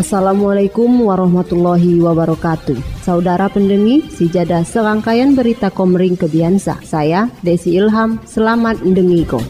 [0.00, 3.04] Assalamualaikum warahmatullahi wabarakatuh.
[3.04, 6.80] Saudara pendengi, sijada serangkaian berita komering kebiasa.
[6.80, 9.44] Saya Desi Ilham, selamat mendengiko.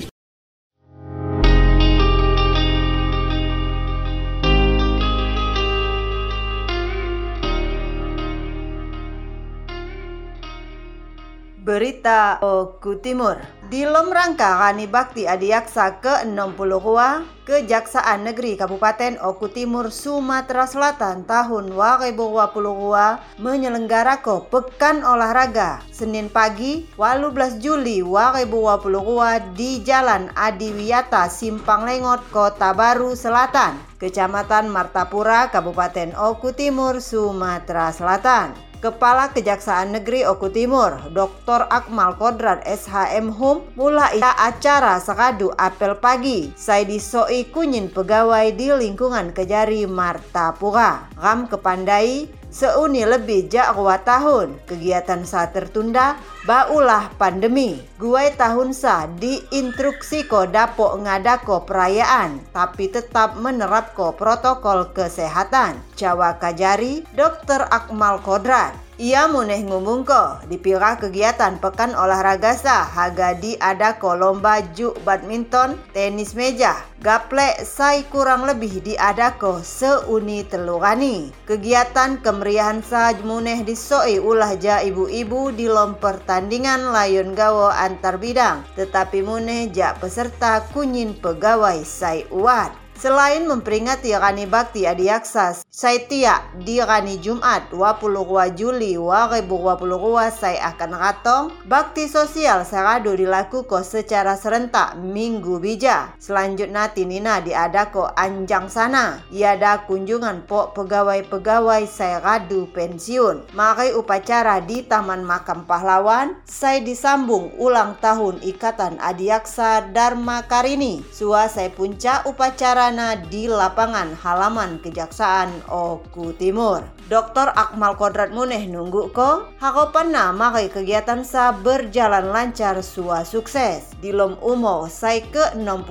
[11.71, 13.39] Berita Oku Timur.
[13.71, 16.99] Di lom rangka Rani Bakti Adiaksa ke-62
[17.47, 27.63] Kejaksaan Negeri Kabupaten Oku Timur Sumatera Selatan tahun 2022 menyelenggarakan Pekan Olahraga Senin pagi 18
[27.63, 37.05] Juli 2022 di Jalan Adiwiyata Simpang Lengot Kota Baru Selatan Kecamatan Martapura Kabupaten Oku Timur
[37.05, 41.69] Sumatera Selatan Kepala Kejaksaan Negeri Oku Timur, Dr.
[41.69, 46.49] Akmal Kodrat SHM Hum, mulai acara sekadu apel pagi.
[46.57, 51.13] Saya disoi kunyin pegawai di lingkungan Kejari Martapura.
[51.21, 57.79] Ram kepandai Seuni lebih jak tahun kegiatan saat tertunda baulah pandemi.
[57.95, 65.79] Guai tahun sa diinstruksi ko dapo ngadako perayaan tapi tetap menerapko protokol kesehatan.
[65.95, 67.71] Jawa Kajari, Dr.
[67.71, 68.90] Akmal Kodrat.
[69.01, 69.65] Ia muneh
[70.05, 77.65] ko dipira kegiatan pekan olahraga sah haga di ada lomba juk badminton, tenis meja, gaple
[77.65, 81.33] sai kurang lebih di ada ko seuni telurani.
[81.49, 88.69] Kegiatan kemeriahan sah muneh disoi ulah ja ibu-ibu di lom pertandingan layun gawo antar bidang,
[88.77, 92.90] tetapi muneh ja peserta kunyin pegawai sai uat.
[93.01, 101.45] Selain memperingati Rani Bakti Adiaksa Saitia di Rani Jumat 22 Juli 2022 saya akan ratong
[101.65, 106.13] Bakti sosial sarado dilakukan secara serentak Minggu Bija.
[106.21, 109.25] Selanjutnya tinina diadako anjang sana.
[109.33, 113.57] Iada kunjungan pok pegawai-pegawai saya radu pensiun.
[113.57, 121.01] Mari upacara di Taman Makam Pahlawan saya disambung ulang tahun Ikatan Adiaksa Dharma Karini.
[121.09, 122.90] Sua saya puncak upacara
[123.31, 126.83] di lapangan halaman Kejaksaan Oku Timur.
[127.11, 127.51] Dr.
[127.59, 133.91] Akmal Kodrat Muneh nunggu ko, hakopan nama kai kegiatan sa berjalan lancar sua sukses.
[133.99, 135.91] Di lom umo sai ke 60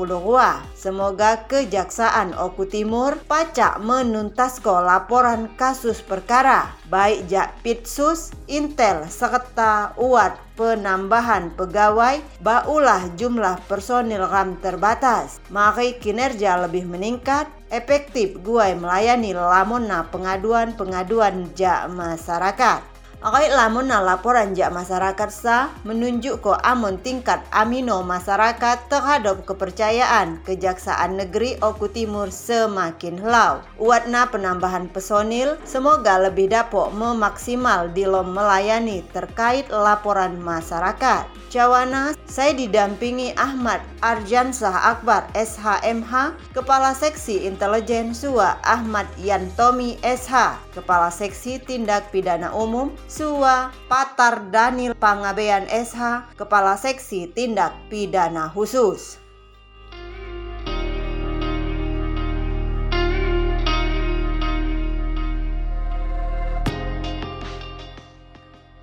[0.79, 9.93] Semoga Kejaksaan Oku Timur pacak menuntas ko laporan kasus perkara baik jak Pitsus, Intel, serta
[9.95, 15.37] uat penambahan pegawai, baulah jumlah personil RAM terbatas.
[15.53, 22.99] Mari kinerja lebih meningkat, efektif guai melayani lamona pengaduan-pengaduan jak masyarakat.
[23.19, 30.39] Akai lamun na laporan jak masyarakat sa menunjuk ko amon tingkat amino masyarakat terhadap kepercayaan
[30.47, 33.59] Kejaksaan Negeri Oku Timur semakin helau.
[33.75, 41.27] Uatna penambahan personil semoga lebih dapat memaksimal di lom melayani terkait laporan masyarakat.
[41.49, 51.09] Cawana, saya didampingi Ahmad Arjansah Akbar SHMH, Kepala Seksi Intelijen SUA Ahmad Yantomi SH, Kepala
[51.09, 59.17] Seksi Tindak Pidana Umum SUA Patar Danil Pangabean SH, Kepala Seksi Tindak Pidana Khusus.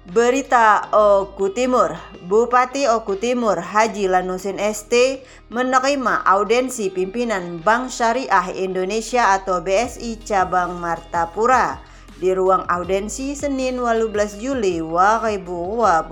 [0.06, 1.98] Berita Oku Timur,
[2.30, 4.94] Bupati Oku Timur Haji Lanusin ST
[5.50, 11.82] menerima audensi pimpinan Bank Syariah Indonesia atau BSI cabang Martapura
[12.22, 16.06] di ruang audensi Senin 18 Juli 2022.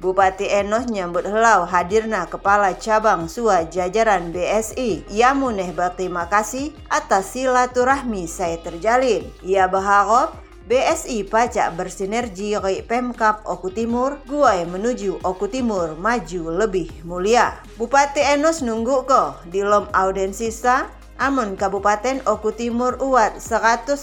[0.00, 5.12] Bupati Enos nyambut helau hadirna kepala cabang sua jajaran BSI.
[5.12, 9.28] Ia muneh berterima kasih atas silaturahmi saya terjalin.
[9.44, 10.41] Ia berharap
[10.72, 17.60] BSI pajak bersinergi dengan Pemkap Oku Timur, Guai menuju Oku Timur maju lebih mulia.
[17.76, 20.88] Bupati Enos nunggu ko di lom audensisa
[21.22, 23.94] Amun Kabupaten Oku Timur uat 127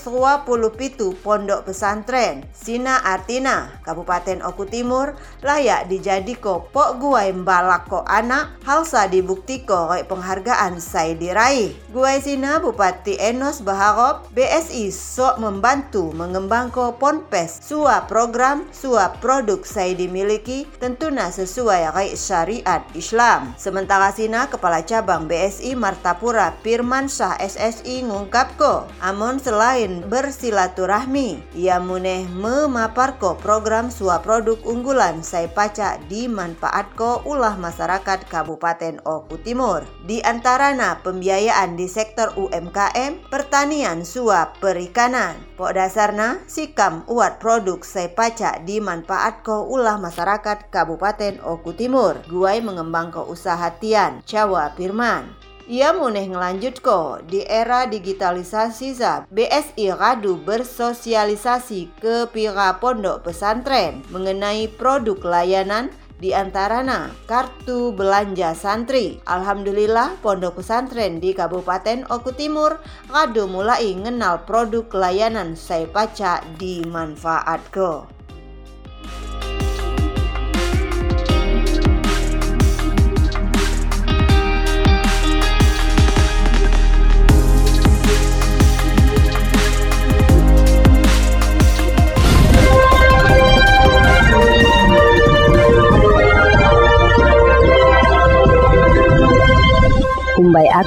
[1.19, 2.47] pondok pesantren.
[2.55, 10.07] Sina artina Kabupaten Oku Timur layak dijadiko pok guai mbalak ko anak halsa dibuktiko koi
[10.07, 11.75] penghargaan saya diraih.
[11.91, 19.91] Guai Sina Bupati Enos Baharop BSI sok membantu mengembangko ponpes sua program sua produk saya
[19.91, 23.51] dimiliki tentunya sesuai koi syariat Islam.
[23.59, 32.29] Sementara Sina Kepala Cabang BSI Martapura Firman Syah SSI ngungkapko, amon selain bersilaturahmi, ia muneh
[32.29, 39.81] memaparko program sua produk unggulan saya pacak dimanfaatko ulah masyarakat Kabupaten Oku Timur.
[40.05, 45.33] Di antarana pembiayaan di sektor UMKM, pertanian sua perikanan.
[45.57, 52.21] Pok dasarna, sikam uat produk saya pacak dimanfaatko ulah masyarakat Kabupaten Oku Timur.
[52.29, 55.48] Guai mengembangkan usaha Tian, Jawa Firman.
[55.69, 64.01] Ia muneh ngelanjut ko di era digitalisasi za BSI Radu bersosialisasi ke pira pondok pesantren
[64.09, 69.21] mengenai produk layanan di antarana kartu belanja santri.
[69.29, 78.18] Alhamdulillah pondok pesantren di Kabupaten Oku Timur Radu mulai ngenal produk layanan saya paca dimanfaatko.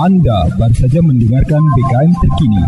[0.00, 2.62] Anda baru saja mendengarkan BKM terkini.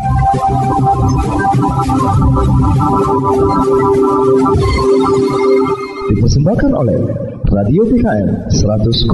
[6.12, 7.00] Dipersembahkan oleh
[7.48, 9.08] Radio BKM 100,1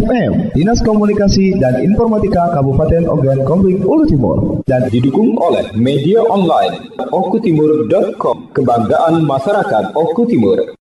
[0.00, 6.88] FM Dinas Komunikasi dan Informatika Kabupaten Ogan Komering Ulu Timur dan didukung oleh media online
[7.12, 10.72] okutimur.com Kebanggaan Masyarakat Oku Timur